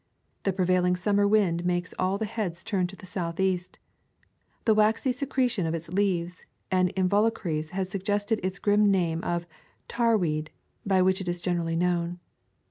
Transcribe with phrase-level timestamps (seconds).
[0.45, 3.77] The prevailing summer wind makes all the heads turn to the southeast.
[4.65, 9.45] The waxy secre tion of its leaves and involucres has suggested its grim name of
[9.87, 10.47] "tarweed,"
[10.83, 12.19] by which it is generally known.